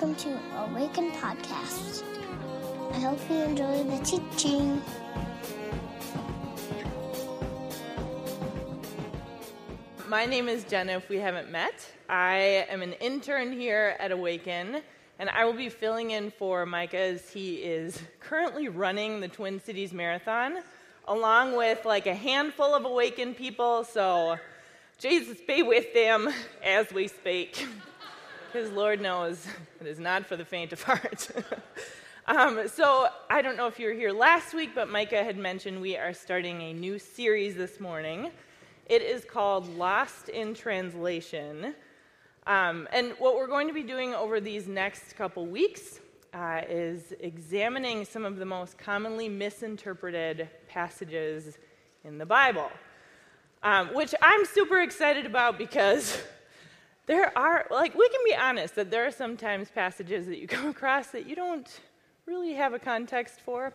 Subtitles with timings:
[0.00, 2.04] welcome to Awaken Podcast.
[2.92, 4.80] I hope you enjoy the teaching.
[10.06, 11.84] My name is Jenna, if we haven't met.
[12.08, 14.82] I am an intern here at Awaken,
[15.18, 19.58] and I will be filling in for Micah as he is currently running the Twin
[19.58, 20.58] Cities Marathon,
[21.08, 23.82] along with like a handful of Awaken people.
[23.82, 24.38] So,
[24.98, 26.28] Jesus be with them
[26.62, 27.66] as we speak,
[28.52, 29.46] because Lord knows
[29.78, 31.28] it is not for the faint of heart.
[32.26, 35.82] um, so, I don't know if you were here last week, but Micah had mentioned
[35.82, 38.30] we are starting a new series this morning.
[38.86, 41.74] It is called Lost in Translation.
[42.46, 46.00] Um, and what we're going to be doing over these next couple weeks
[46.32, 51.58] uh, is examining some of the most commonly misinterpreted passages
[52.02, 52.70] in the Bible,
[53.62, 56.22] um, which I'm super excited about because
[57.08, 60.68] there are, like, we can be honest that there are sometimes passages that you come
[60.76, 61.80] across that you don't
[62.26, 63.72] really have a context for.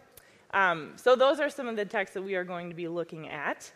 [0.54, 3.28] Um, so, those are some of the texts that we are going to be looking
[3.28, 3.70] at.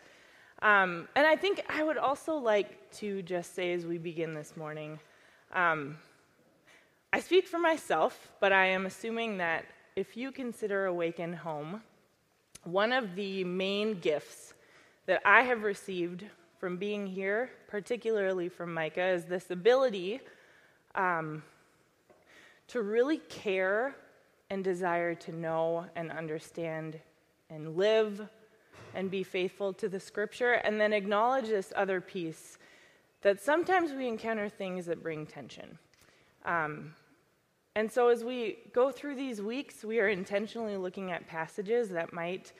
[0.62, 4.56] Um, and I think I would also like to just say as we begin this
[4.56, 4.98] morning
[5.52, 5.96] um,
[7.12, 9.64] I speak for myself, but I am assuming that
[9.96, 11.82] if you consider Awaken home,
[12.64, 14.52] one of the main gifts
[15.06, 16.26] that I have received
[16.58, 20.20] from being here, particularly from Micah, is this ability
[20.94, 21.42] um,
[22.66, 23.94] to really care
[24.50, 26.98] and desire to know and understand
[27.50, 28.28] and live
[28.94, 32.58] and be faithful to the scripture, and then acknowledge this other piece
[33.20, 35.78] that sometimes we encounter things that bring tension.
[36.44, 36.94] Um,
[37.76, 42.12] and so, as we go through these weeks, we are intentionally looking at passages that
[42.12, 42.52] might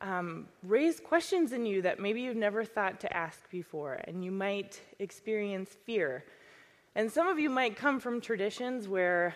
[0.00, 4.30] um, raise questions in you that maybe you've never thought to ask before, and you
[4.30, 6.24] might experience fear.
[6.94, 9.34] And some of you might come from traditions where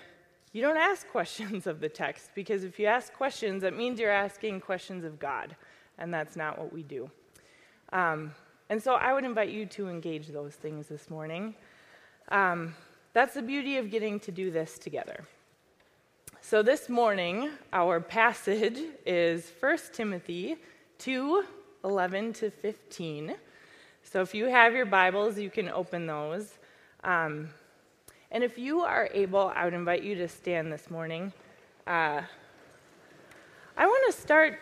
[0.53, 4.11] you don't ask questions of the text, because if you ask questions, that means you're
[4.11, 5.55] asking questions of God
[5.99, 7.11] and that's not what we do.
[7.93, 8.33] Um,
[8.69, 11.55] and so I would invite you to engage those things this morning.
[12.31, 12.75] Um,
[13.13, 15.25] that's the beauty of getting to do this together.
[16.47, 20.57] So this morning, our passage is 1 Timothy
[20.99, 21.43] 2
[21.83, 23.35] 11 to 15.
[24.03, 26.59] So if you have your Bibles, you can open those.
[27.03, 27.49] Um,
[28.31, 31.33] and if you are able, I would invite you to stand this morning.
[31.87, 32.21] Uh,
[33.75, 34.59] I want to start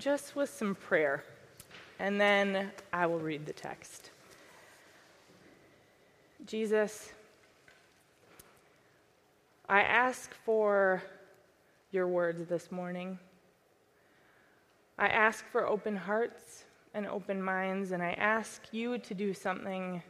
[0.00, 1.22] just with some prayer,
[2.00, 4.10] and then I will read the text.
[6.44, 7.12] Jesus,
[9.68, 11.02] I ask for
[11.90, 13.18] your words this morning.
[14.98, 20.02] I ask for open hearts and open minds, and I ask you to do something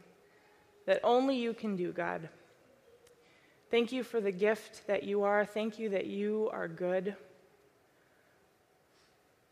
[0.85, 2.27] that only you can do, God.
[3.71, 5.45] Thank you for the gift that you are.
[5.45, 7.15] Thank you that you are good.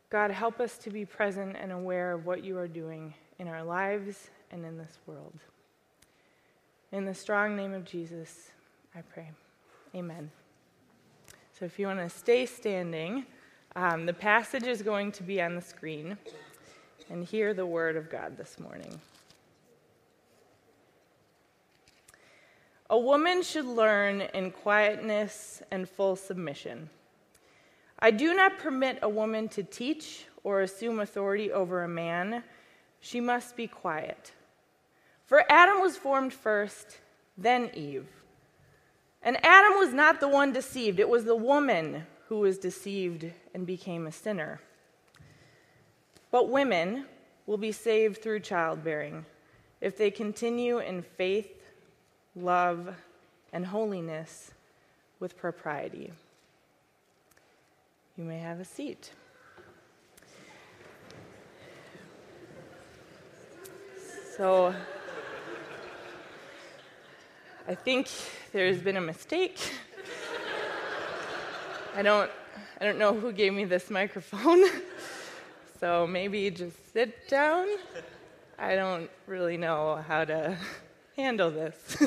[0.10, 3.64] God, help us to be present and aware of what you are doing in our
[3.64, 5.40] lives and in this world.
[6.92, 8.52] In the strong name of Jesus,
[8.94, 9.32] I pray.
[9.96, 10.32] Amen.
[11.58, 13.28] So if you want to stay standing,
[13.76, 16.18] um, the passage is going to be on the screen
[17.12, 19.00] and hear the word of God this morning.
[22.90, 26.90] A woman should learn in quietness and full submission.
[28.00, 32.44] I do not permit a woman to teach or assume authority over a man.
[33.00, 34.32] She must be quiet.
[35.26, 36.98] For Adam was formed first,
[37.38, 38.08] then Eve.
[39.24, 43.66] And Adam was not the one deceived, it was the woman who was deceived and
[43.66, 44.60] became a sinner.
[46.32, 47.06] But women
[47.46, 49.26] will be saved through childbearing
[49.82, 51.62] if they continue in faith,
[52.36, 52.96] love,
[53.52, 54.52] and holiness
[55.20, 56.12] with propriety.
[58.18, 59.12] You may have a seat.
[64.38, 64.74] So,
[67.66, 68.10] I think
[68.52, 69.58] there's been a mistake.
[71.96, 72.30] I don't,
[72.82, 74.66] I don't know who gave me this microphone,
[75.80, 77.68] so maybe just sit down.
[78.60, 80.58] I don't really know how to
[81.16, 81.98] handle this.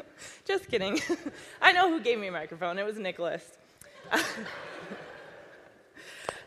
[0.46, 0.98] just kidding.
[1.62, 2.78] I know who gave me a microphone.
[2.78, 3.44] It was Nicholas.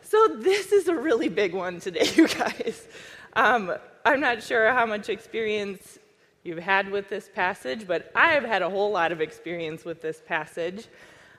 [0.02, 2.88] So, this is a really big one today, you guys.
[3.34, 3.74] Um,
[4.04, 5.98] I'm not sure how much experience
[6.46, 10.00] you've had with this passage, but I have had a whole lot of experience with
[10.00, 10.86] this passage.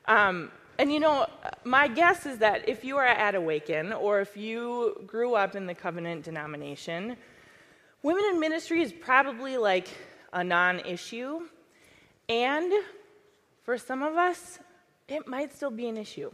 [0.06, 1.27] Um, and you know,
[1.63, 5.65] my guess is that if you are at Awaken or if you grew up in
[5.65, 7.18] the covenant denomination,
[8.04, 9.88] women in ministry is probably like
[10.33, 11.42] a non issue.
[12.30, 12.71] And
[13.63, 14.60] for some of us,
[15.07, 16.31] it might still be an issue.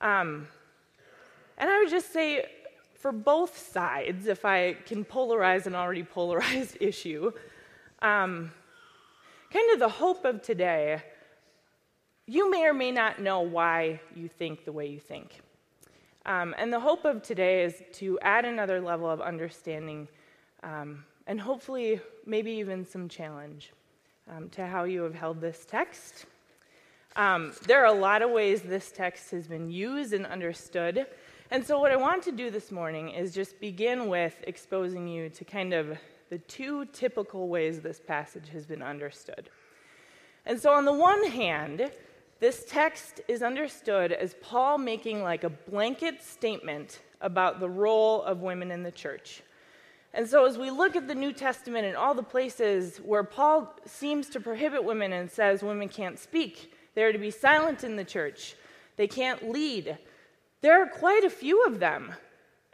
[0.00, 0.48] Um,
[1.56, 2.44] and I would just say,
[2.94, 7.32] for both sides, if I can polarize an already polarized issue,
[8.02, 8.50] um,
[9.52, 11.02] kind of the hope of today,
[12.26, 15.40] you may or may not know why you think the way you think.
[16.26, 20.08] Um, and the hope of today is to add another level of understanding
[20.62, 23.72] um, and hopefully maybe even some challenge
[24.30, 26.26] um, to how you have held this text.
[27.14, 31.06] Um, there are a lot of ways this text has been used and understood.
[31.50, 35.30] And so, what I want to do this morning is just begin with exposing you
[35.30, 35.96] to kind of
[36.28, 39.50] the two typical ways this passage has been understood.
[40.44, 41.90] And so, on the one hand,
[42.38, 48.42] this text is understood as Paul making like a blanket statement about the role of
[48.42, 49.42] women in the church.
[50.12, 53.74] And so, as we look at the New Testament and all the places where Paul
[53.84, 58.04] seems to prohibit women and says women can't speak, they're to be silent in the
[58.04, 58.54] church,
[58.96, 59.98] they can't lead,
[60.62, 62.14] there are quite a few of them.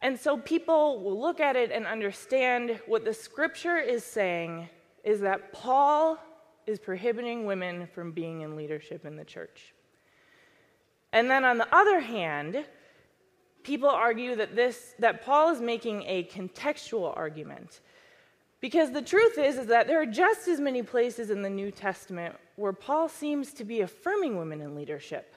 [0.02, 4.68] And so people will look at it and understand what the scripture is saying
[5.04, 6.18] is that Paul
[6.66, 9.72] is prohibiting women from being in leadership in the church.
[11.12, 12.64] And then on the other hand,
[13.62, 17.80] people argue that this that Paul is making a contextual argument.
[18.60, 21.70] Because the truth is is that there are just as many places in the New
[21.70, 25.36] Testament where Paul seems to be affirming women in leadership.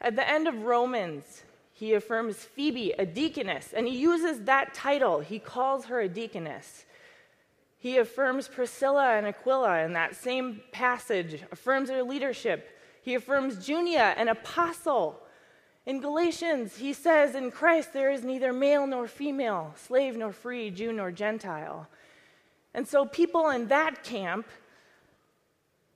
[0.00, 1.42] At the end of Romans,
[1.78, 5.20] he affirms Phoebe a deaconess, and he uses that title.
[5.20, 6.84] He calls her a deaconess.
[7.76, 12.76] He affirms Priscilla and Aquila in that same passage, affirms their leadership.
[13.00, 15.20] He affirms Junia, an apostle.
[15.86, 20.70] In Galatians, he says, In Christ there is neither male nor female, slave nor free,
[20.70, 21.86] Jew nor Gentile.
[22.74, 24.48] And so people in that camp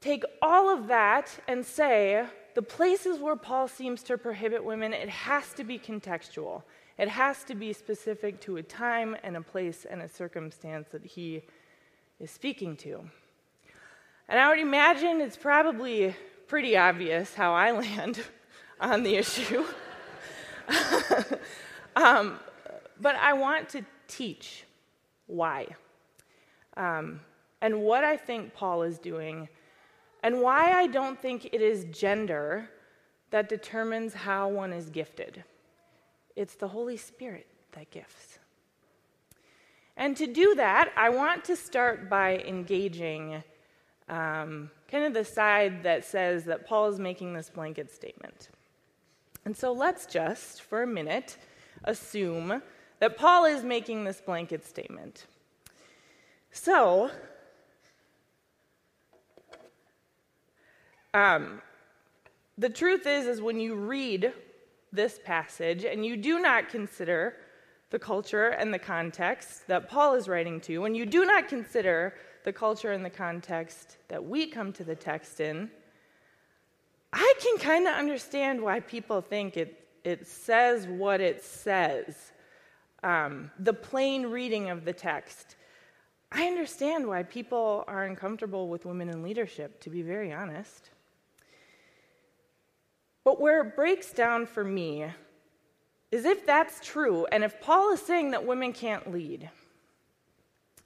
[0.00, 5.08] take all of that and say, the places where Paul seems to prohibit women, it
[5.08, 6.62] has to be contextual.
[6.98, 11.04] It has to be specific to a time and a place and a circumstance that
[11.04, 11.42] he
[12.20, 13.00] is speaking to.
[14.28, 16.14] And I would imagine it's probably
[16.46, 18.20] pretty obvious how I land
[18.80, 19.64] on the issue.
[21.96, 22.38] um,
[23.00, 24.64] but I want to teach
[25.26, 25.66] why
[26.76, 27.20] um,
[27.60, 29.48] and what I think Paul is doing
[30.22, 32.68] and why I don't think it is gender
[33.30, 35.42] that determines how one is gifted.
[36.36, 38.38] It's the Holy Spirit that gifts.
[39.96, 43.42] And to do that, I want to start by engaging
[44.08, 48.48] um, kind of the side that says that Paul is making this blanket statement.
[49.44, 51.36] And so let's just, for a minute,
[51.84, 52.62] assume
[53.00, 55.26] that Paul is making this blanket statement.
[56.52, 57.10] So,
[61.14, 61.60] Um,
[62.58, 64.32] the truth is, is when you read
[64.92, 67.36] this passage and you do not consider
[67.90, 72.14] the culture and the context that Paul is writing to, when you do not consider
[72.44, 75.70] the culture and the context that we come to the text in,
[77.12, 82.32] I can kind of understand why people think it, it says what it says.
[83.02, 85.56] Um, the plain reading of the text.
[86.30, 90.90] I understand why people are uncomfortable with women in leadership, to be very honest.
[93.24, 95.06] But where it breaks down for me
[96.10, 99.48] is if that's true, and if Paul is saying that women can't lead,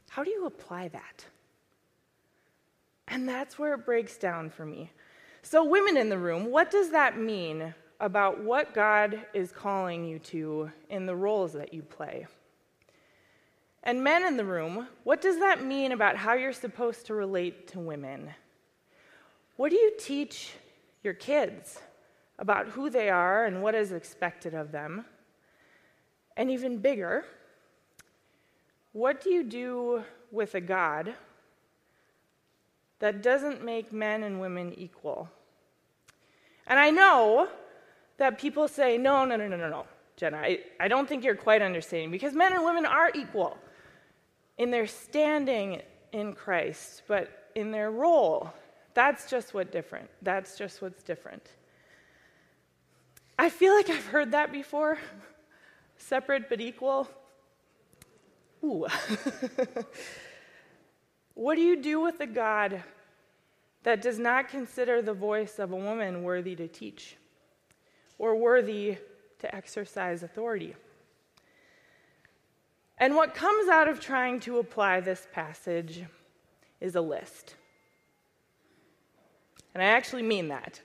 [0.09, 1.25] how do you apply that?
[3.09, 4.91] And that's where it breaks down for me.
[5.43, 10.19] So, women in the room, what does that mean about what God is calling you
[10.19, 12.27] to in the roles that you play?
[13.83, 17.69] And men in the room, what does that mean about how you're supposed to relate
[17.69, 18.31] to women?
[19.57, 20.53] What do you teach
[21.05, 21.81] your kids?
[22.39, 25.05] About who they are and what is expected of them.
[26.37, 27.25] And even bigger,
[28.93, 31.15] what do you do with a God
[32.99, 35.29] that doesn't make men and women equal?
[36.67, 37.49] And I know
[38.19, 41.37] that people say, no, no, no, no, no, no, Jenna, I, I don't think you're
[41.37, 43.57] quite understanding because men and women are equal
[44.59, 48.53] in their standing in Christ, but in their role,
[48.95, 50.09] that's just what different.
[50.23, 51.51] That's just what's different.
[53.39, 54.99] I feel like I've heard that before.
[55.99, 57.09] Separate but equal.
[58.65, 58.87] Ooh.
[61.35, 62.83] what do you do with a God
[63.83, 67.17] that does not consider the voice of a woman worthy to teach
[68.19, 68.97] or worthy
[69.41, 70.75] to exercise authority?
[72.99, 76.03] And what comes out of trying to apply this passage
[76.81, 77.55] is a list.
[79.75, 80.81] And I actually mean that.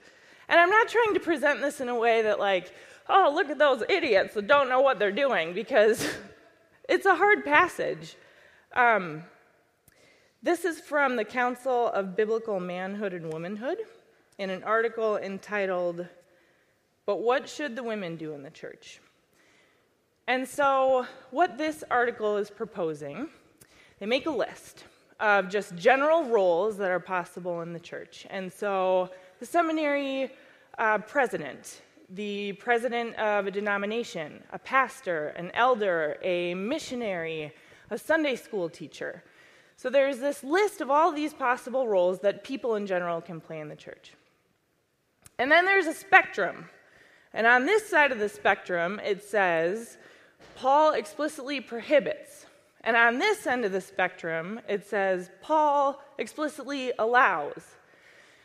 [0.52, 2.74] And I'm not trying to present this in a way that, like,
[3.08, 6.06] oh, look at those idiots that don't know what they're doing, because
[6.90, 8.16] it's a hard passage.
[8.76, 9.22] Um,
[10.42, 13.78] this is from the Council of Biblical Manhood and Womanhood
[14.36, 16.06] in an article entitled,
[17.06, 19.00] But What Should the Women Do in the Church?
[20.26, 23.28] And so, what this article is proposing,
[24.00, 24.84] they make a list
[25.18, 28.26] of just general roles that are possible in the church.
[28.28, 29.08] And so,
[29.40, 30.30] the seminary
[30.78, 37.52] uh, president, the president of a denomination, a pastor, an elder, a missionary,
[37.90, 39.22] a Sunday school teacher.
[39.76, 43.60] So, there's this list of all these possible roles that people in general can play
[43.60, 44.12] in the church.
[45.38, 46.66] And then there's a spectrum.
[47.34, 49.96] And on this side of the spectrum, it says
[50.54, 52.46] Paul explicitly prohibits.
[52.84, 57.62] And on this end of the spectrum, it says Paul explicitly allows.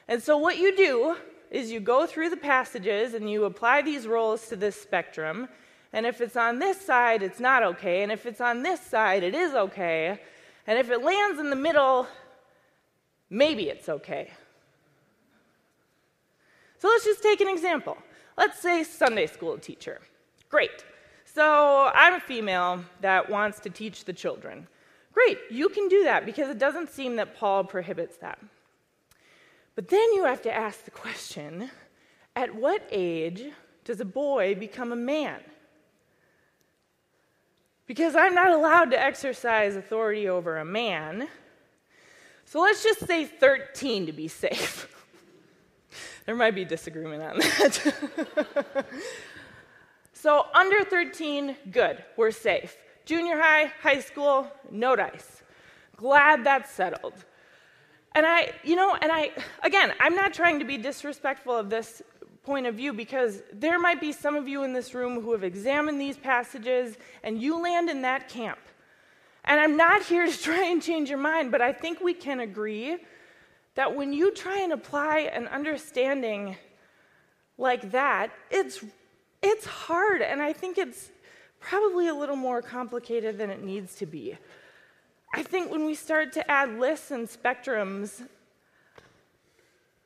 [0.08, 1.18] And so, what you do
[1.50, 5.48] is you go through the passages and you apply these roles to this spectrum.
[5.94, 8.04] And if it's on this side, it's not okay.
[8.04, 10.20] And if it's on this side, it is okay.
[10.66, 12.08] And if it lands in the middle,
[13.30, 14.32] maybe it's okay.
[16.80, 17.98] So let's just take an example.
[18.38, 20.00] Let's say Sunday school teacher.
[20.50, 20.84] Great.
[21.26, 24.68] So I'm a female that wants to teach the children.
[25.14, 28.38] Great, you can do that because it doesn't seem that Paul prohibits that.
[29.78, 31.70] But then you have to ask the question
[32.36, 33.44] at what age
[33.86, 35.40] does a boy become a man?
[37.86, 41.28] Because I'm not allowed to exercise authority over a man.
[42.46, 44.92] So let's just say 13 to be safe.
[46.26, 48.86] there might be disagreement on that.
[50.20, 52.76] So, under 13, good, we're safe.
[53.06, 55.44] Junior high, high school, no dice.
[55.96, 57.14] Glad that's settled.
[58.18, 59.30] And I, you know, and I,
[59.62, 62.02] again, I'm not trying to be disrespectful of this
[62.42, 65.44] point of view because there might be some of you in this room who have
[65.44, 68.58] examined these passages and you land in that camp.
[69.46, 72.40] And I'm not here to try and change your mind, but I think we can
[72.40, 72.98] agree
[73.76, 76.58] that when you try and apply an understanding
[77.60, 78.84] like that, it's
[79.44, 81.12] it's hard, and I think it's
[81.60, 84.36] probably a little more complicated than it needs to be.
[85.34, 88.26] I think when we start to add lists and spectrums,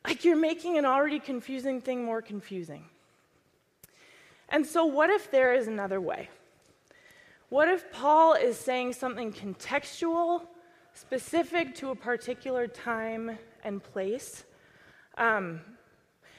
[0.06, 2.86] like you're making an already confusing thing more confusing.
[4.50, 6.30] And so, what if there is another way?
[7.50, 10.46] What if Paul is saying something contextual,
[10.94, 14.44] specific to a particular time and place?
[15.18, 15.62] Um,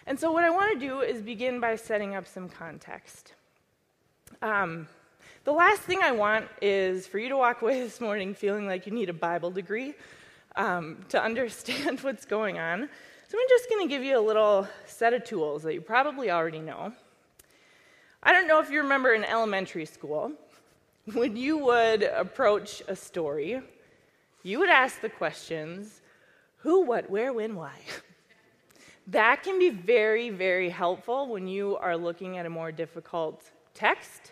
[0.07, 3.35] and so, what I want to do is begin by setting up some context.
[4.43, 4.89] Um,
[5.45, 8.87] the last thing I want is for you to walk away this morning feeling like
[8.87, 9.95] you need a Bible degree
[10.57, 12.89] um, to understand what's going on.
[13.29, 16.31] So, I'm just going to give you a little set of tools that you probably
[16.31, 16.93] already know.
[18.23, 20.33] I don't know if you remember in elementary school,
[21.15, 23.61] when you would approach a story,
[24.43, 26.03] you would ask the questions
[26.59, 27.75] who, what, where, when, why.
[29.09, 34.32] That can be very, very helpful when you are looking at a more difficult text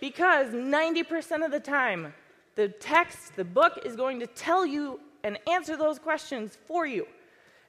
[0.00, 2.14] because 90% of the time,
[2.54, 7.06] the text, the book, is going to tell you and answer those questions for you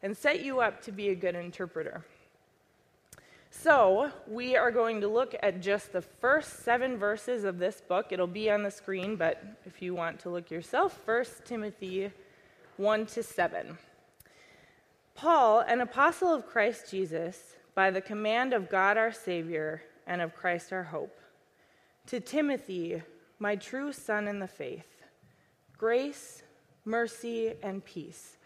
[0.04, 2.04] and set you up to be a good interpreter.
[3.50, 8.08] So, we are going to look at just the first seven verses of this book.
[8.12, 12.12] It'll be on the screen, but if you want to look yourself, 1 Timothy
[12.78, 13.78] 1 to 7.
[15.16, 20.36] Paul, an apostle of Christ Jesus, by the command of God our Savior and of
[20.36, 21.20] Christ our hope,
[22.08, 23.02] to Timothy,
[23.40, 25.04] my true son in the faith,
[25.78, 26.44] grace,
[26.86, 28.38] mercy, and peace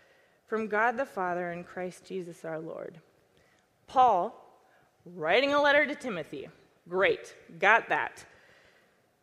[0.47, 2.99] from God the Father and Christ Jesus our Lord.
[3.87, 4.35] Paul,
[5.05, 6.49] writing a letter to Timothy.
[6.89, 8.25] Great, got that.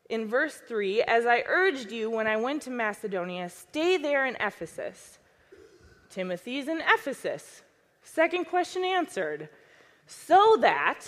[0.09, 4.37] In verse 3, as I urged you when I went to Macedonia, stay there in
[4.41, 5.19] Ephesus
[6.11, 7.63] Timothy's in Ephesus.
[8.03, 9.49] Second question answered.
[10.07, 11.01] So that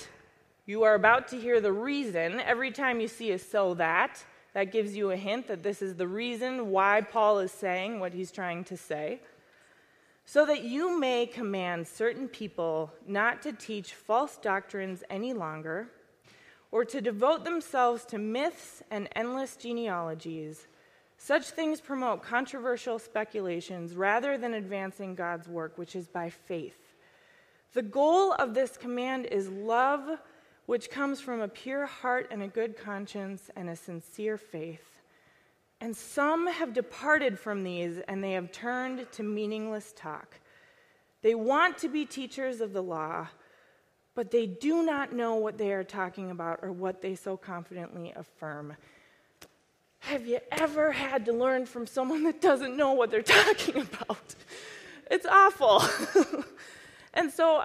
[0.67, 2.41] you are about to hear the reason.
[2.41, 4.25] Every time you see a so that,
[4.55, 8.13] that gives you a hint that this is the reason why Paul is saying what
[8.13, 9.21] he's trying to say.
[10.25, 15.89] So that you may command certain people not to teach false doctrines any longer,
[16.71, 20.69] or to devote themselves to myths and endless genealogies
[21.23, 26.95] such things promote controversial speculations rather than advancing God's work, which is by faith.
[27.75, 30.19] The goal of this command is love,
[30.71, 35.01] which comes from a pure heart and a good conscience and a sincere faith.
[35.81, 40.39] And some have departed from these and they have turned to meaningless talk.
[41.23, 43.27] They want to be teachers of the law,
[44.15, 48.13] but they do not know what they are talking about or what they so confidently
[48.15, 48.77] affirm.
[49.99, 54.37] Have you ever had to learn from someone that doesn't know what they're talking about?
[55.11, 55.83] It's awful.
[57.15, 57.65] and so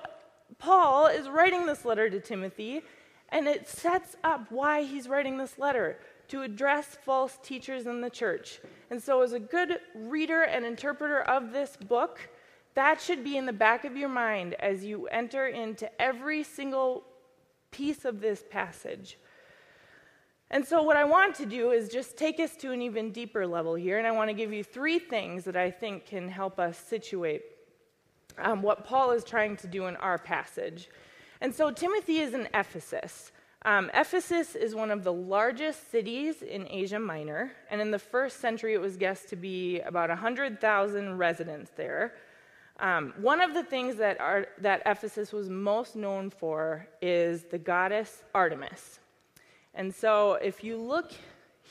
[0.57, 2.81] Paul is writing this letter to Timothy,
[3.29, 8.09] and it sets up why he's writing this letter to address false teachers in the
[8.09, 8.59] church.
[8.89, 12.29] And so, as a good reader and interpreter of this book,
[12.73, 17.03] that should be in the back of your mind as you enter into every single
[17.71, 19.17] piece of this passage.
[20.51, 23.47] And so, what I want to do is just take us to an even deeper
[23.47, 26.59] level here, and I want to give you three things that I think can help
[26.59, 27.43] us situate
[28.37, 30.89] um, what Paul is trying to do in our passage.
[31.41, 33.31] And so, Timothy is in Ephesus.
[33.65, 38.39] Um, Ephesus is one of the largest cities in Asia Minor, and in the first
[38.39, 42.13] century, it was guessed to be about 100,000 residents there.
[42.79, 44.17] Um, one of the things that,
[44.59, 48.99] that Ephesus was most known for is the goddess Artemis.
[49.73, 51.11] And so, if you look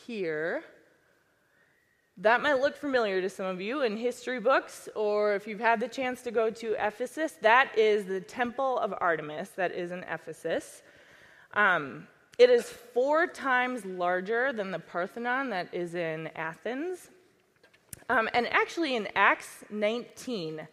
[0.06, 0.64] here,
[2.18, 5.80] that might look familiar to some of you in history books, or if you've had
[5.80, 10.04] the chance to go to Ephesus, that is the Temple of Artemis that is in
[10.04, 10.82] Ephesus.
[11.54, 12.06] Um,
[12.38, 17.10] it is four times larger than the Parthenon that is in Athens.
[18.08, 20.66] Um, and actually, in Acts 19,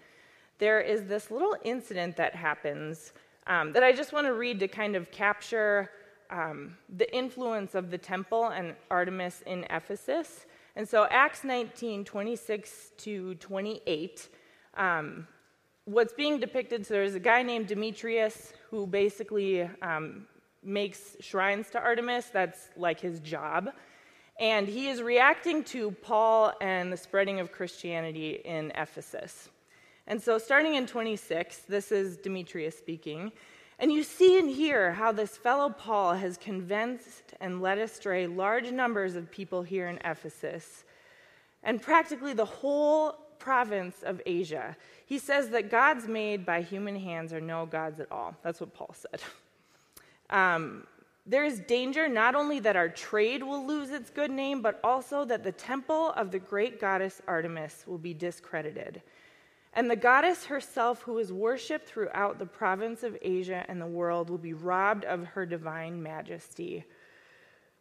[0.59, 3.13] there is this little incident that happens
[3.47, 5.89] um, that I just want to read to kind of capture
[6.29, 10.45] um, the influence of the temple and Artemis in Ephesus.
[10.75, 14.29] And so, Acts 19, 26 to 28,
[14.75, 15.27] um,
[15.85, 20.27] what's being depicted so there's a guy named Demetrius who basically um,
[20.63, 22.27] makes shrines to Artemis.
[22.31, 23.71] That's like his job.
[24.39, 29.49] And he is reacting to Paul and the spreading of Christianity in Ephesus.
[30.07, 33.31] And so, starting in 26, this is Demetrius speaking.
[33.81, 38.71] And you see and hear how this fellow Paul has convinced and led astray large
[38.71, 40.83] numbers of people here in Ephesus
[41.63, 44.77] and practically the whole province of Asia.
[45.07, 48.35] He says that gods made by human hands are no gods at all.
[48.43, 49.21] That's what Paul said.
[50.29, 50.87] Um,
[51.25, 55.25] there is danger not only that our trade will lose its good name, but also
[55.25, 59.01] that the temple of the great goddess Artemis will be discredited.
[59.73, 64.29] And the goddess herself, who is worshipped throughout the province of Asia and the world,
[64.29, 66.83] will be robbed of her divine majesty.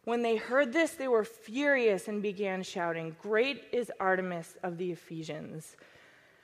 [0.05, 4.91] When they heard this, they were furious and began shouting, Great is Artemis of the
[4.91, 5.75] Ephesians.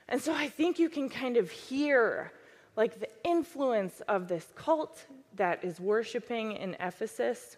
[0.10, 2.32] And so I think you can kind of hear
[2.76, 5.06] like the influence of this cult
[5.36, 7.58] that is worshiping in Ephesus.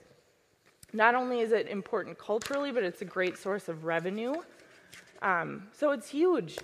[0.94, 4.36] Not only is it important culturally, but it's a great source of revenue.
[5.22, 6.58] Um, so it's huge.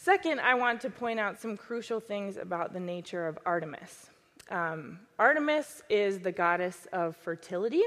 [0.00, 4.10] Second, I want to point out some crucial things about the nature of Artemis.
[4.48, 7.82] Um, Artemis is the goddess of fertility.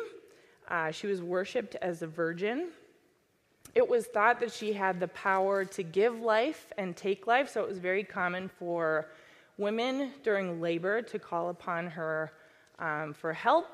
[0.67, 2.67] Uh, she was worshipped as a virgin.
[3.75, 7.61] It was thought that she had the power to give life and take life, so
[7.61, 9.07] it was very common for
[9.57, 12.33] women during labor to call upon her
[12.77, 13.73] um, for help,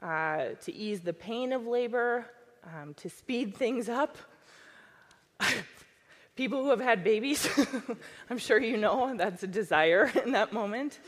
[0.00, 2.26] uh, to ease the pain of labor,
[2.62, 4.16] um, to speed things up.
[6.36, 7.48] People who have had babies,
[8.30, 10.98] I'm sure you know that's a desire in that moment.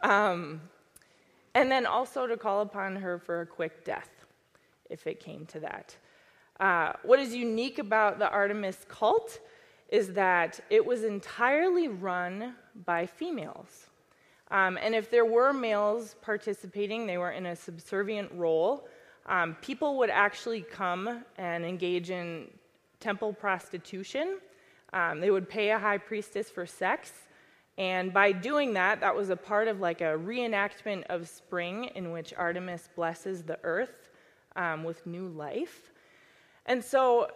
[0.00, 0.60] Um,
[1.54, 4.10] and then also to call upon her for a quick death,
[4.88, 5.96] if it came to that.
[6.60, 9.40] Uh, what is unique about the Artemis cult
[9.88, 12.54] is that it was entirely run
[12.84, 13.88] by females.
[14.50, 18.86] Um, and if there were males participating, they were in a subservient role.
[19.26, 22.48] Um, people would actually come and engage in
[23.00, 24.38] temple prostitution.
[24.92, 27.12] Um, they would pay a high priestess for sex.
[27.78, 32.10] And by doing that, that was a part of like a reenactment of spring in
[32.10, 34.08] which Artemis blesses the earth
[34.56, 35.92] um, with new life.
[36.66, 37.30] And so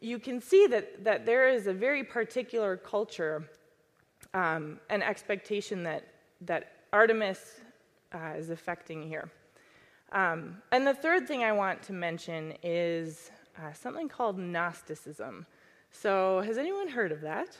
[0.00, 3.48] you can see that, that there is a very particular culture
[4.32, 6.06] um, and expectation that,
[6.42, 7.60] that Artemis
[8.14, 9.30] uh, is affecting here.
[10.12, 15.46] Um, and the third thing I want to mention is uh, something called Gnosticism.
[15.92, 17.56] So, has anyone heard of that?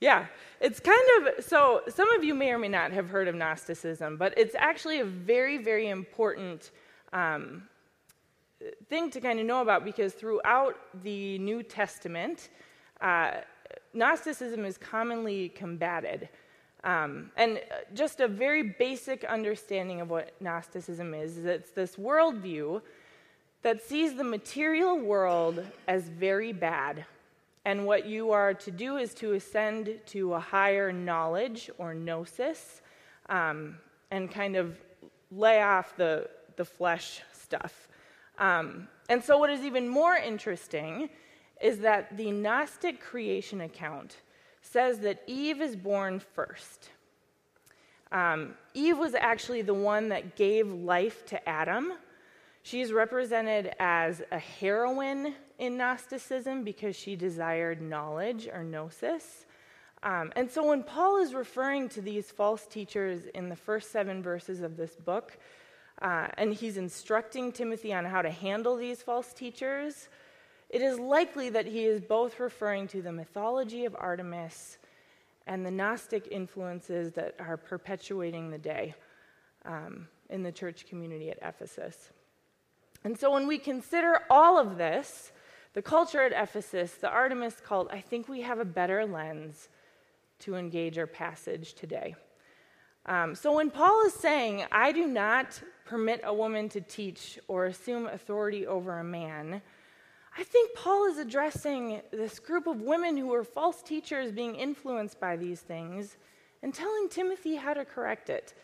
[0.00, 0.26] Yeah,
[0.60, 1.82] it's kind of so.
[1.88, 5.04] Some of you may or may not have heard of Gnosticism, but it's actually a
[5.04, 6.70] very, very important
[7.12, 7.64] um,
[8.88, 12.48] thing to kind of know about because throughout the New Testament,
[13.02, 13.32] uh,
[13.92, 16.30] Gnosticism is commonly combated.
[16.82, 17.60] Um, and
[17.92, 22.80] just a very basic understanding of what Gnosticism is is it's this worldview
[23.62, 27.04] that sees the material world as very bad.
[27.64, 32.80] And what you are to do is to ascend to a higher knowledge or gnosis.
[33.28, 33.76] Um,
[34.10, 34.76] and kind of
[35.30, 37.88] lay off the, the flesh stuff.
[38.38, 41.10] Um, and so, what is even more interesting
[41.60, 44.16] is that the Gnostic creation account
[44.62, 46.90] says that Eve is born first.
[48.12, 51.92] Um, Eve was actually the one that gave life to Adam.
[52.62, 59.46] She's represented as a heroine in Gnosticism because she desired knowledge or gnosis.
[60.02, 64.22] Um, and so when Paul is referring to these false teachers in the first seven
[64.22, 65.38] verses of this book,
[66.00, 70.08] uh, and he's instructing Timothy on how to handle these false teachers,
[70.70, 74.78] it is likely that he is both referring to the mythology of Artemis
[75.46, 78.94] and the Gnostic influences that are perpetuating the day
[79.64, 82.10] um, in the church community at Ephesus.
[83.04, 85.32] And so when we consider all of this,
[85.72, 89.68] the culture at Ephesus, the Artemis cult, I think we have a better lens
[90.40, 92.16] to engage our passage today.
[93.06, 97.66] Um, so when Paul is saying, I do not permit a woman to teach or
[97.66, 99.62] assume authority over a man,
[100.36, 105.18] I think Paul is addressing this group of women who were false teachers being influenced
[105.18, 106.16] by these things
[106.62, 108.54] and telling Timothy how to correct it.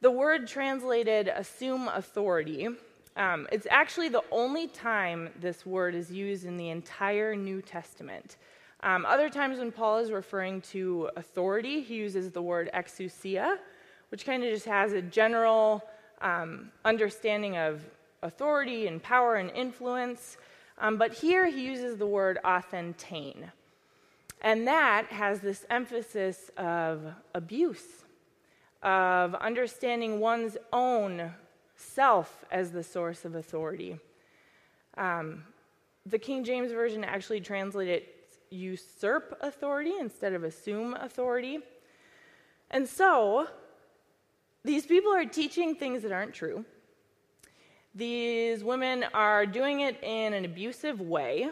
[0.00, 2.68] The word translated assume authority,
[3.16, 8.36] um, it's actually the only time this word is used in the entire New Testament.
[8.82, 13.56] Um, other times when Paul is referring to authority, he uses the word exousia,
[14.10, 15.82] which kind of just has a general
[16.20, 17.82] um, understanding of
[18.22, 20.36] authority and power and influence.
[20.78, 23.50] Um, but here he uses the word authentein.
[24.42, 27.00] And that has this emphasis of
[27.34, 28.04] abuse,
[28.82, 31.32] of understanding one's own
[31.76, 33.98] self as the source of authority.
[34.96, 35.44] Um,
[36.04, 38.04] the King James Version actually translated
[38.50, 41.58] usurp authority instead of assume authority.
[42.70, 43.48] And so,
[44.64, 46.64] these people are teaching things that aren't true.
[47.94, 51.48] These women are doing it in an abusive way.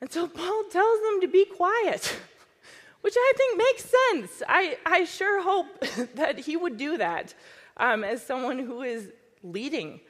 [0.00, 2.16] And so Paul tells them to be quiet,
[3.00, 4.42] which I think makes sense.
[4.48, 5.80] I, I sure hope
[6.14, 7.34] that he would do that
[7.76, 10.00] um, as someone who is leading.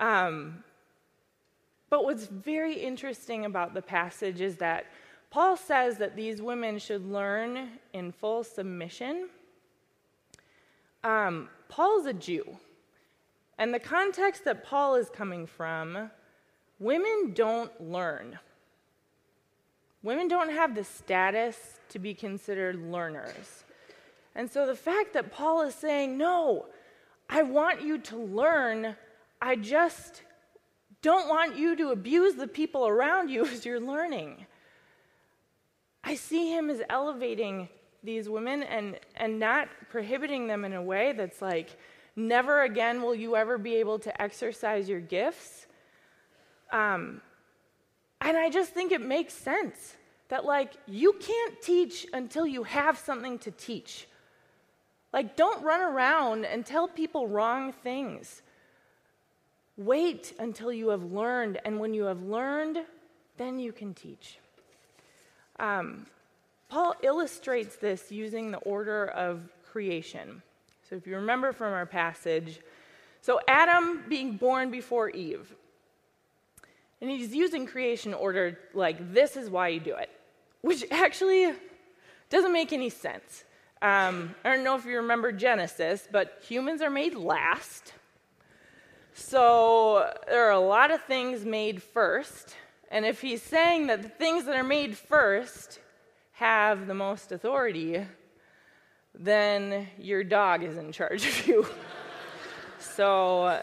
[0.00, 0.64] Um,
[1.90, 4.86] but what's very interesting about the passage is that
[5.30, 9.28] Paul says that these women should learn in full submission.
[11.02, 12.58] Um, Paul's a Jew.
[13.58, 16.10] And the context that Paul is coming from,
[16.78, 18.38] women don't learn.
[20.02, 23.64] Women don't have the status to be considered learners.
[24.34, 26.66] And so the fact that Paul is saying, no,
[27.28, 28.96] I want you to learn,
[29.40, 30.22] I just
[31.02, 34.46] don't want you to abuse the people around you as you're learning.
[36.02, 37.68] I see him as elevating
[38.02, 41.76] these women and, and not prohibiting them in a way that's like,
[42.16, 45.66] never again will you ever be able to exercise your gifts.
[46.70, 47.20] Um,
[48.20, 49.96] and I just think it makes sense
[50.28, 54.08] that, like, you can't teach until you have something to teach.
[55.14, 58.42] Like, don't run around and tell people wrong things.
[59.76, 62.78] Wait until you have learned, and when you have learned,
[63.36, 64.38] then you can teach.
[65.60, 66.06] Um,
[66.68, 70.42] Paul illustrates this using the order of creation.
[70.90, 72.58] So, if you remember from our passage,
[73.20, 75.54] so Adam being born before Eve,
[77.00, 80.10] and he's using creation order like this is why you do it,
[80.62, 81.52] which actually
[82.30, 83.44] doesn't make any sense.
[83.84, 87.92] Um, I don't know if you remember Genesis, but humans are made last.
[89.12, 92.56] So there are a lot of things made first.
[92.90, 95.80] And if he's saying that the things that are made first
[96.32, 98.06] have the most authority,
[99.14, 101.66] then your dog is in charge of you.
[102.78, 103.60] so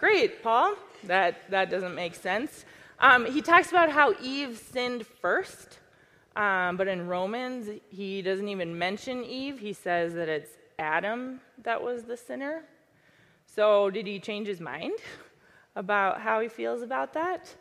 [0.00, 0.76] great, Paul.
[1.04, 2.64] That, that doesn't make sense.
[3.00, 5.77] Um, he talks about how Eve sinned first.
[6.38, 9.58] Um, but in Romans, he doesn't even mention Eve.
[9.58, 12.62] He says that it's Adam that was the sinner.
[13.44, 14.92] So, did he change his mind
[15.76, 17.52] about how he feels about that?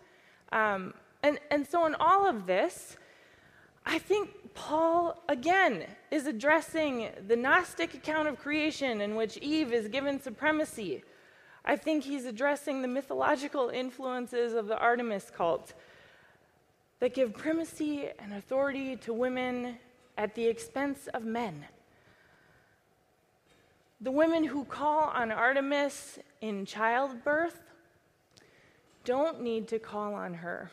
[0.52, 2.98] Um, and, and so, in all of this,
[3.84, 9.88] I think Paul, again, is addressing the Gnostic account of creation in which Eve is
[9.88, 11.04] given supremacy.
[11.66, 15.74] I think he's addressing the mythological influences of the Artemis cult
[17.00, 19.78] that give primacy and authority to women
[20.18, 21.66] at the expense of men.
[24.02, 27.62] The women who call on Artemis in childbirth
[29.04, 30.72] don't need to call on her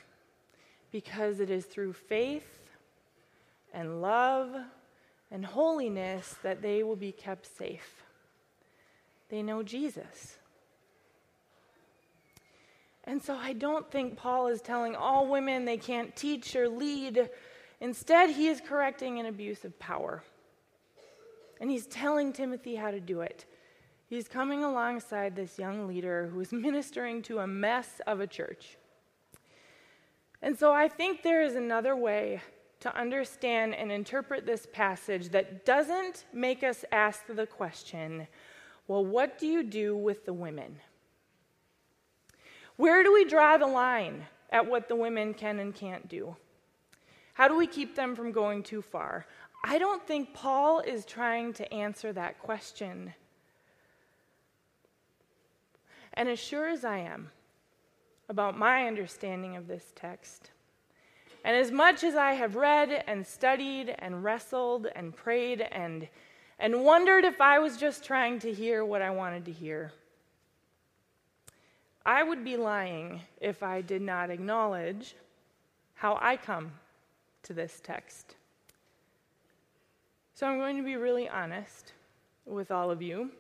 [0.91, 2.69] because it is through faith
[3.73, 4.55] and love
[5.31, 8.05] and holiness that they will be kept safe.
[9.29, 10.39] they know Jesus.
[13.05, 17.29] And so I don't think Paul is telling all women they can't teach or lead.
[17.81, 20.23] Instead, he is correcting an abuse of power.
[21.61, 23.45] And he's telling Timothy how to do it.
[24.07, 28.77] He's coming alongside this young leader who is ministering to a mess of a church.
[30.40, 32.43] And so I think there is another way
[32.81, 38.27] to understand and interpret this passage that doesn't make us ask the question,
[38.87, 40.77] well, what do you do with the women?
[42.77, 46.37] Where do we draw the line at what the women can and can't do?
[47.35, 49.27] How do we keep them from going too far?
[49.65, 53.15] I don't think Paul is trying to answer that question.
[56.15, 57.31] And as sure as I am
[58.29, 60.51] about my understanding of this text,
[61.45, 66.09] and as much as I have read and studied and wrestled and prayed and,
[66.59, 69.93] and wondered if I was just trying to hear what I wanted to hear,
[72.07, 75.14] I would be lying if I did not acknowledge
[75.95, 76.73] how I come
[77.45, 78.37] to this text.
[80.35, 81.93] So I'm going to be really honest
[82.45, 83.31] with all of you,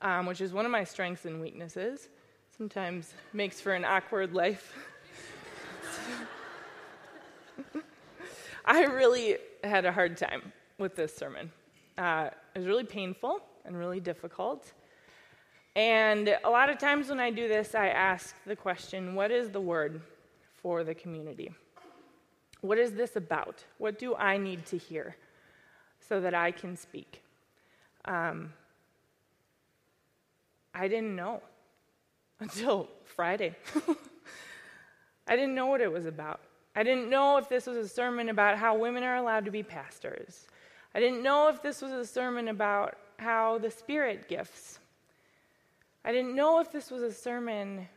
[0.00, 2.08] um, which is one of my strengths and weaknesses.
[2.56, 4.74] Sometimes makes for an awkward life.
[8.64, 11.52] I really had a hard time with this sermon.
[11.98, 14.72] Uh, it was really painful and really difficult.
[15.76, 19.50] And a lot of times when I do this, I ask the question what is
[19.50, 20.00] the word
[20.54, 21.52] for the community?
[22.60, 23.64] What is this about?
[23.78, 25.16] What do I need to hear?
[26.08, 27.22] so that I can speak.
[28.04, 28.52] Um,
[30.74, 31.42] I didn't know
[32.40, 33.54] until Friday.
[35.26, 36.40] I didn't know what it was about.
[36.74, 39.62] I didn't know if this was a sermon about how women are allowed to be
[39.62, 40.46] pastors.
[40.94, 44.78] I didn't know if this was a sermon about how the spirit gifts.
[46.04, 47.88] I didn't know if this was a sermon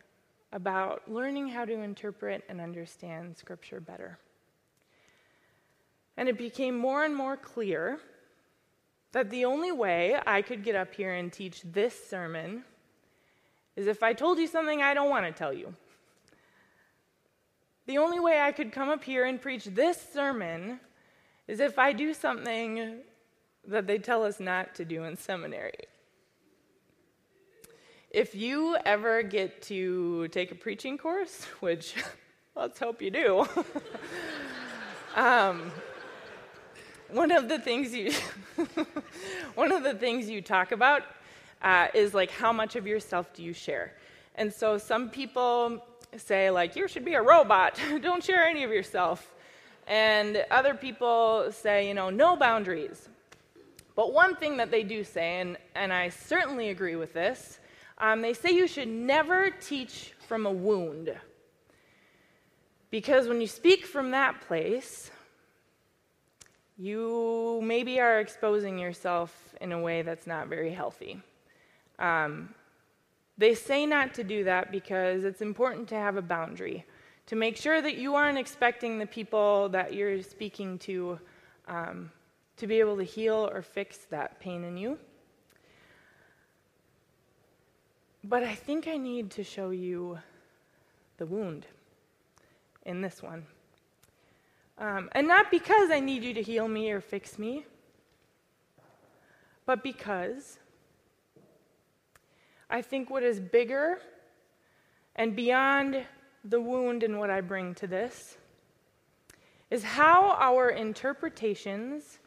[0.52, 4.18] about learning how to interpret and understand Scripture better.
[6.18, 8.00] And it became more and more clear
[9.12, 12.64] that the only way I could get up here and teach this sermon
[13.76, 15.74] is if I told you something I don't want to tell you.
[17.88, 20.80] The only way I could come up here and preach this sermon
[21.48, 23.00] is if I do something
[23.68, 25.74] that they tell us not to do in seminary.
[28.14, 31.96] If you ever get to take a preaching course, which
[32.58, 33.48] let's hope you do,
[35.16, 35.72] um,
[37.10, 38.12] one of the things you
[39.56, 41.04] one of the things you talk about
[41.62, 43.94] uh, is like how much of yourself do you share?
[44.36, 45.82] And so some people
[46.18, 47.80] say like you should be a robot.
[48.02, 49.34] Don't share any of yourself.
[49.88, 53.08] And other people say you know no boundaries.
[53.96, 57.60] But one thing that they do say and, and i certainly agree with this
[58.02, 61.16] um, they say you should never teach from a wound
[62.90, 65.12] because when you speak from that place
[66.82, 71.22] you maybe are exposing yourself in a way that's not very healthy.
[72.00, 72.56] Um,
[73.38, 76.84] they say not to do that because it's important to have a boundary,
[77.28, 81.20] to make sure that you aren't expecting the people that you're speaking to
[81.68, 82.12] um,
[82.58, 84.98] to be able to heal or fix that pain in you.
[88.24, 90.20] But I think I need to show you
[91.18, 91.66] the wound
[92.86, 93.46] in this one.
[94.78, 97.66] Um, and not because I need you to heal me or fix me,
[99.66, 100.60] but because
[102.70, 104.00] I think what is bigger
[105.16, 106.06] and beyond
[106.44, 108.38] the wound and what I bring to this
[109.70, 112.20] is how our interpretations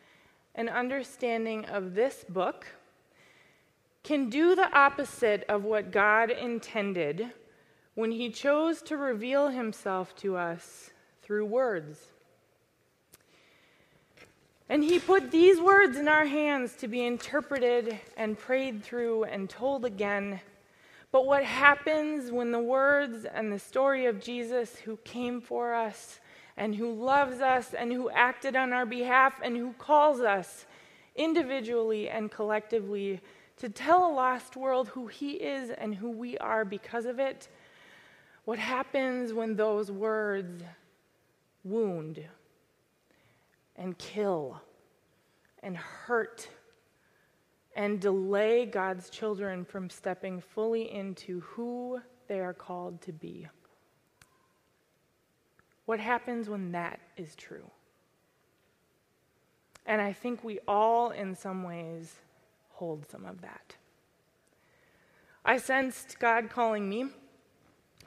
[0.55, 2.67] and understanding of this book
[4.05, 7.33] can do the opposite of what God intended
[7.95, 10.91] when He chose to reveal Himself to us
[11.23, 12.13] through words.
[14.69, 19.49] And he put these words in our hands to be interpreted and prayed through and
[19.49, 20.41] told again.
[21.13, 26.19] But what happens when the words and the story of Jesus, who came for us
[26.57, 30.67] and who loves us and who acted on our behalf and who calls us
[31.15, 33.21] individually and collectively
[33.59, 37.49] to tell a lost world who he is and who we are because of it?
[38.45, 40.63] What happens when those words
[41.63, 42.25] wound?
[43.77, 44.61] and kill
[45.63, 46.49] and hurt
[47.77, 53.49] and delay God's children from stepping fully into who they are called to be.
[55.87, 57.69] What happens when that is true?
[59.87, 62.15] And I think we all, in some ways,
[62.75, 63.77] hold some of that.
[65.45, 67.07] I sensed God calling me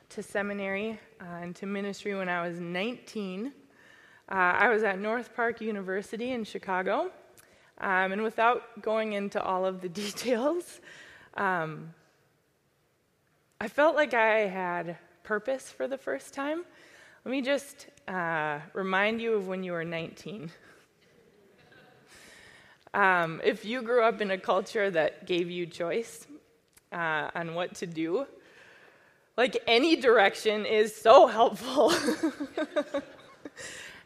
[0.10, 3.48] to seminary uh, and to ministry when I was 19.
[3.48, 3.52] Uh,
[4.32, 7.12] I was at North Park University in Chicago.
[7.80, 10.82] Um, and without going into all of the details,
[11.36, 11.94] um,
[13.62, 16.64] I felt like I had purpose for the first time.
[17.24, 20.52] Let me just uh, remind you of when you were 19.
[22.98, 26.26] um, if you grew up in a culture that gave you choice
[26.92, 28.26] uh, on what to do,
[29.38, 31.94] like any direction is so helpful.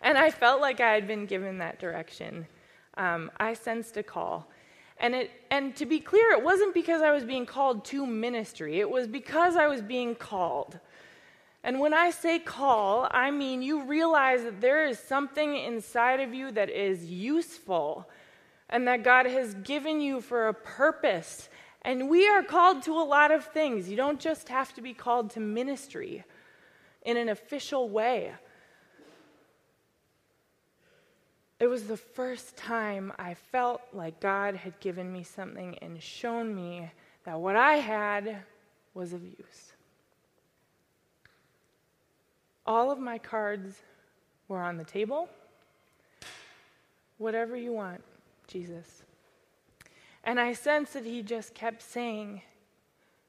[0.02, 2.46] and I felt like I had been given that direction.
[2.98, 4.52] Um, I sensed a call.
[4.98, 8.82] And, it, and to be clear, it wasn't because I was being called to ministry,
[8.82, 10.78] it was because I was being called.
[11.64, 16.34] And when I say call, I mean you realize that there is something inside of
[16.34, 18.10] you that is useful
[18.72, 21.50] and that God has given you for a purpose.
[21.82, 23.90] And we are called to a lot of things.
[23.90, 26.24] You don't just have to be called to ministry
[27.04, 28.32] in an official way.
[31.60, 36.56] It was the first time I felt like God had given me something and shown
[36.56, 36.90] me
[37.24, 38.38] that what I had
[38.94, 39.74] was of use.
[42.66, 43.76] All of my cards
[44.48, 45.30] were on the table.
[47.18, 48.04] Whatever you want,
[48.52, 49.04] Jesus.
[50.24, 52.42] And I sensed that he just kept saying,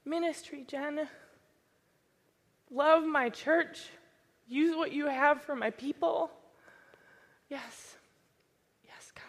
[0.05, 1.09] Ministry, Jen.
[2.71, 3.91] Love my church.
[4.49, 6.31] Use what you have for my people.
[7.49, 7.97] Yes.
[8.85, 9.25] Yes, God.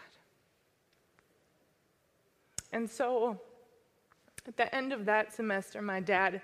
[2.72, 3.40] And so
[4.48, 6.42] at the end of that semester, my dad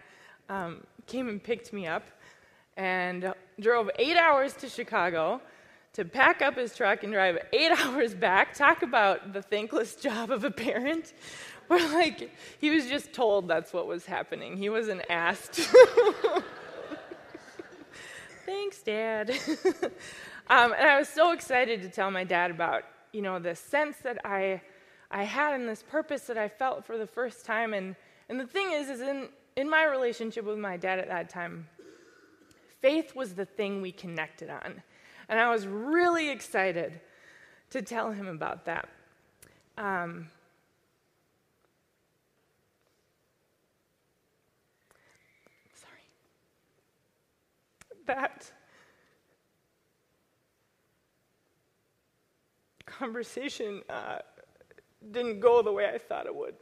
[0.47, 2.05] um, came and picked me up
[2.77, 5.41] and drove eight hours to Chicago
[5.93, 8.53] to pack up his truck and drive eight hours back.
[8.53, 11.13] Talk about the thankless job of a parent.
[11.67, 15.55] Where, like, he was just told that's what was happening, he wasn't asked.
[18.45, 19.29] Thanks, Dad.
[20.49, 23.97] um, and I was so excited to tell my dad about, you know, the sense
[23.97, 24.61] that I
[25.11, 27.73] I had and this purpose that I felt for the first time.
[27.73, 27.95] And,
[28.29, 31.67] and the thing is, is in, in my relationship with my dad at that time,
[32.79, 34.83] faith was the thing we connected on.
[35.29, 36.99] And I was really excited
[37.69, 38.89] to tell him about that.
[39.77, 40.27] Um,
[45.75, 46.01] sorry.
[48.07, 48.51] That
[52.87, 54.17] conversation uh,
[55.11, 56.55] didn't go the way I thought it would.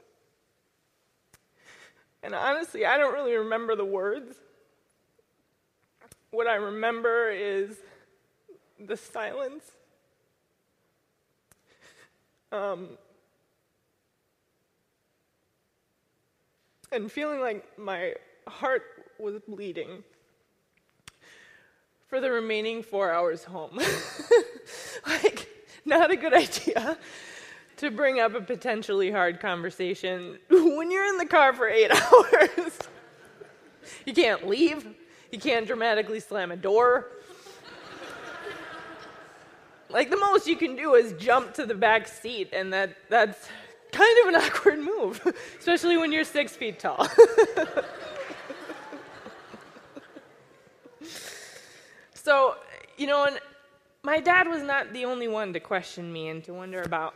[2.21, 4.35] And honestly, I don't really remember the words.
[6.31, 7.77] What I remember is
[8.79, 9.71] the silence.
[12.51, 12.89] Um,
[16.91, 18.13] and feeling like my
[18.47, 18.83] heart
[19.19, 20.03] was bleeding
[22.07, 23.77] for the remaining four hours home.
[25.07, 25.47] like,
[25.85, 26.97] not a good idea
[27.77, 32.79] to bring up a potentially hard conversation when you're in the car for eight hours.
[34.05, 34.87] you can't leave,
[35.31, 37.11] you can't dramatically slam a door.
[39.89, 43.47] Like the most you can do is jump to the back seat, and that, that's
[43.91, 45.21] kind of an awkward move,
[45.59, 47.07] especially when you're six feet tall.
[52.13, 52.55] so,
[52.97, 53.39] you know, and
[54.03, 57.15] my dad was not the only one to question me and to wonder about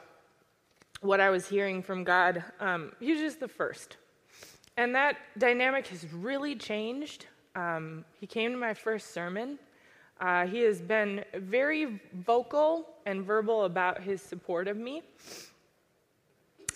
[1.01, 3.97] what I was hearing from God, um, he was just the first.
[4.77, 7.25] And that dynamic has really changed.
[7.55, 9.59] Um, he came to my first sermon.
[10.21, 15.01] Uh, he has been very vocal and verbal about his support of me.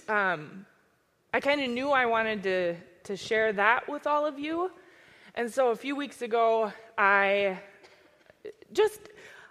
[0.09, 0.65] Um,
[1.31, 4.71] I kind of knew I wanted to, to share that with all of you.
[5.35, 7.59] And so a few weeks ago, I
[8.73, 8.99] just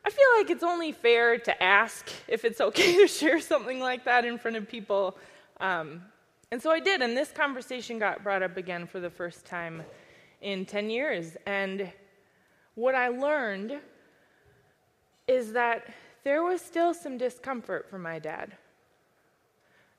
[0.07, 4.05] I feel like it's only fair to ask if it's okay to share something like
[4.05, 5.17] that in front of people.
[5.61, 6.03] Um,
[6.51, 9.83] and so I did, and this conversation got brought up again for the first time
[10.43, 11.37] in 10 years.
[11.47, 11.91] And
[12.75, 13.79] what I learned
[15.27, 15.87] is that
[16.23, 18.57] there was still some discomfort for my dad.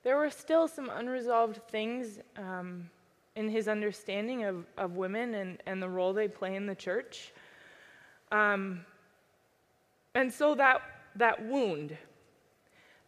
[0.04, 2.90] There were still some unresolved things um,
[3.36, 7.34] in his understanding of, of women and, and the role they play in the church.
[8.32, 8.86] Um,
[10.14, 10.82] and so that,
[11.16, 11.98] that wound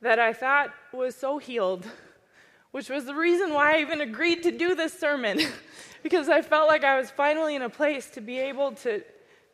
[0.02, 1.86] that I thought was so healed,
[2.72, 5.40] which was the reason why I even agreed to do this sermon,
[6.04, 9.04] because I felt like I was finally in a place to be able to,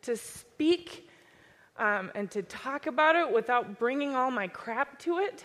[0.04, 1.08] to speak
[1.76, 5.44] um, and to talk about it without bringing all my crap to it.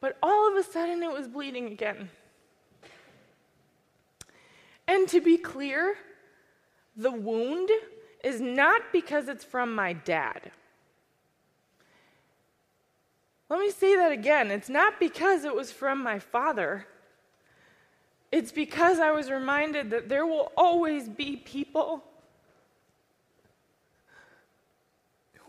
[0.00, 2.10] But all of a sudden, it was bleeding again.
[4.86, 5.96] And to be clear,
[6.96, 7.70] the wound
[8.22, 10.50] is not because it's from my dad.
[13.48, 14.50] Let me say that again.
[14.50, 16.86] It's not because it was from my father.
[18.30, 22.02] It's because I was reminded that there will always be people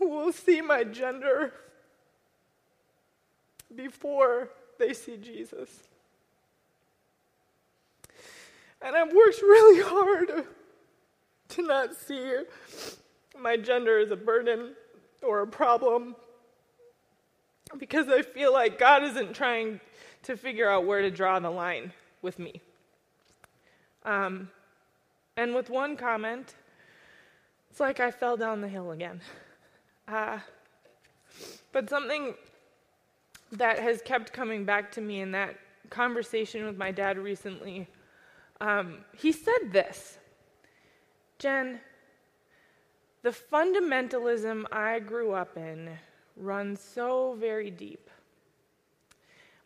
[0.08, 1.52] will see my gender
[3.74, 5.70] before they see Jesus.
[8.80, 10.46] And I've worked really hard
[11.50, 12.42] to not see
[13.38, 14.74] my gender as a burden
[15.22, 16.14] or a problem
[17.78, 19.80] because I feel like God isn't trying
[20.24, 21.92] to figure out where to draw the line
[22.22, 22.60] with me.
[24.04, 24.50] Um,
[25.36, 26.54] and with one comment,
[27.70, 29.20] it's like I fell down the hill again.
[30.06, 30.38] Uh,
[31.72, 32.34] but something
[33.52, 35.56] that has kept coming back to me in that
[35.90, 37.88] conversation with my dad recently,
[38.60, 40.18] um, he said this
[41.38, 41.80] Jen,
[43.22, 45.90] the fundamentalism I grew up in
[46.36, 48.10] runs so very deep.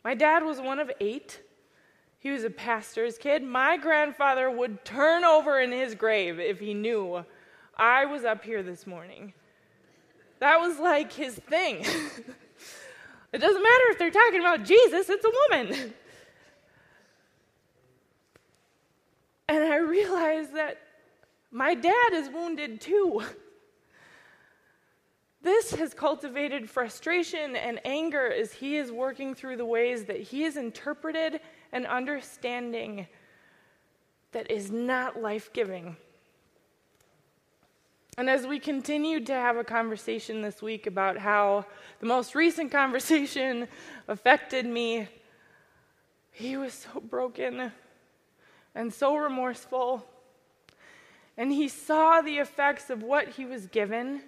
[0.03, 1.41] My dad was one of eight.
[2.19, 3.43] He was a pastor's kid.
[3.43, 7.23] My grandfather would turn over in his grave if he knew
[7.77, 9.33] I was up here this morning.
[10.39, 11.79] That was like his thing.
[13.33, 15.93] it doesn't matter if they're talking about Jesus, it's a woman.
[19.47, 20.77] And I realized that
[21.51, 23.23] my dad is wounded too.
[25.41, 30.43] This has cultivated frustration and anger as he is working through the ways that he
[30.43, 31.39] is interpreted
[31.71, 33.07] and understanding
[34.31, 35.95] that is not life giving.
[38.19, 41.65] And as we continued to have a conversation this week about how
[42.01, 43.65] the most recent conversation
[44.09, 45.07] affected me,
[46.29, 47.71] he was so broken
[48.75, 50.05] and so remorseful.
[51.37, 54.23] And he saw the effects of what he was given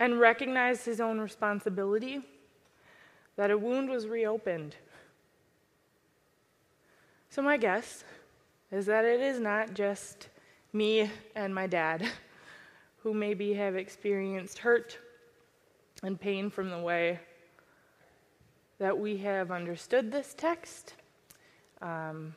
[0.00, 2.22] and recognized his own responsibility,
[3.36, 4.74] that a wound was reopened.
[7.28, 8.04] So, my guess
[8.72, 10.30] is that it is not just
[10.72, 12.08] me and my dad
[13.02, 14.98] who maybe have experienced hurt
[16.02, 17.18] and pain from the way
[18.78, 20.94] that we have understood this text.
[21.82, 22.34] Um,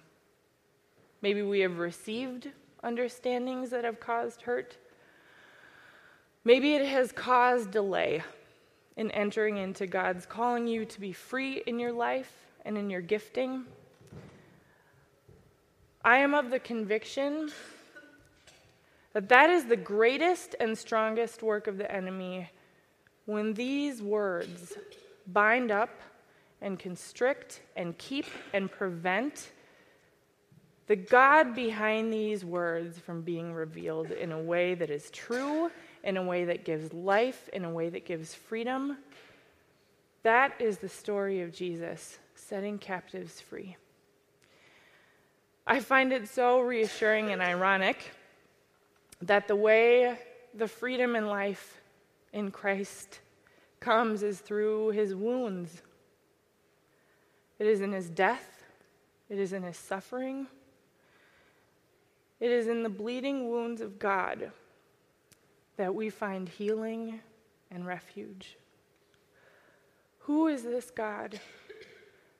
[1.21, 2.49] maybe we have received
[2.83, 4.77] understandings that have caused hurt.
[6.43, 8.23] Maybe it has caused delay
[8.97, 12.33] in entering into God's calling you to be free in your life
[12.65, 13.65] and in your gifting.
[16.03, 17.51] I am of the conviction
[19.13, 22.49] that that is the greatest and strongest work of the enemy
[23.25, 24.73] when these words
[25.27, 25.89] bind up
[26.61, 29.51] and constrict and keep and prevent
[30.87, 35.71] the God behind these words from being revealed in a way that is true
[36.03, 38.97] in a way that gives life, in a way that gives freedom.
[40.23, 43.77] That is the story of Jesus setting captives free.
[45.65, 48.11] I find it so reassuring and ironic
[49.21, 50.17] that the way
[50.53, 51.81] the freedom and life
[52.33, 53.19] in Christ
[53.79, 55.81] comes is through his wounds.
[57.59, 58.63] It is in his death,
[59.29, 60.47] it is in his suffering,
[62.39, 64.51] it is in the bleeding wounds of God
[65.77, 67.19] that we find healing
[67.69, 68.57] and refuge.
[70.21, 71.39] Who is this God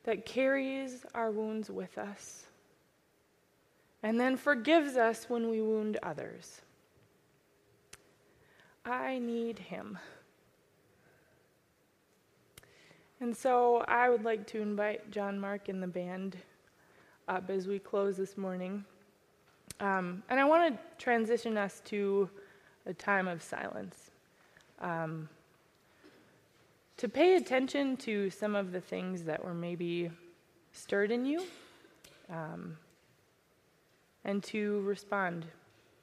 [0.04, 2.46] that carries our wounds with us
[4.04, 6.62] and then forgives us when we wound others?
[8.86, 9.98] I need him.
[13.20, 16.38] And so I would like to invite John Mark and the band
[17.28, 18.84] up as we close this morning.
[19.80, 22.30] Um, and I want to transition us to
[22.88, 24.10] a time of silence.
[24.80, 25.30] Um,
[26.98, 30.12] to pay attention to some of the things that were maybe
[30.72, 31.44] stirred in you,
[32.30, 32.78] um,
[34.24, 35.46] and to respond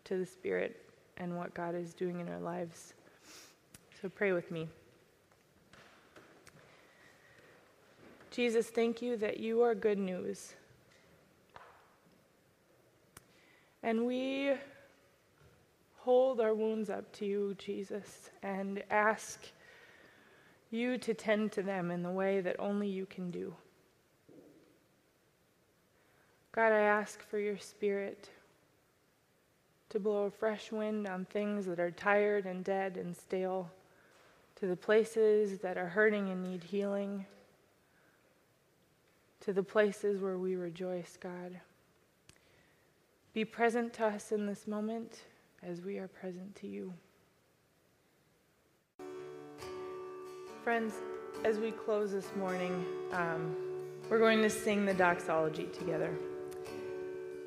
[0.04, 0.87] to the Spirit
[1.18, 2.94] and what God is doing in our lives.
[4.00, 4.68] So pray with me.
[8.30, 10.54] Jesus, thank you that you are good news.
[13.82, 14.52] And we
[15.96, 19.40] hold our wounds up to you, Jesus, and ask
[20.70, 23.54] you to tend to them in the way that only you can do.
[26.52, 28.30] God, I ask for your spirit
[29.90, 33.70] to blow a fresh wind on things that are tired and dead and stale,
[34.56, 37.24] to the places that are hurting and need healing,
[39.40, 41.60] to the places where we rejoice, God.
[43.32, 45.20] Be present to us in this moment
[45.62, 46.92] as we are present to you.
[50.64, 50.94] Friends,
[51.44, 53.56] as we close this morning, um,
[54.10, 56.14] we're going to sing the doxology together.